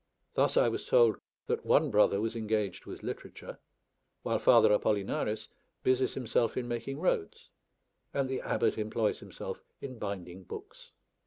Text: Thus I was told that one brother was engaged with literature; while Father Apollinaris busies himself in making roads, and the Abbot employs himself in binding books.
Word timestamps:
Thus 0.33 0.57
I 0.57 0.67
was 0.67 0.83
told 0.83 1.17
that 1.45 1.63
one 1.63 1.91
brother 1.91 2.19
was 2.19 2.35
engaged 2.35 2.87
with 2.87 3.03
literature; 3.03 3.59
while 4.23 4.39
Father 4.39 4.73
Apollinaris 4.73 5.47
busies 5.83 6.15
himself 6.15 6.57
in 6.57 6.67
making 6.67 6.97
roads, 6.99 7.51
and 8.11 8.27
the 8.27 8.41
Abbot 8.41 8.79
employs 8.79 9.19
himself 9.19 9.61
in 9.79 9.99
binding 9.99 10.41
books. 10.43 10.91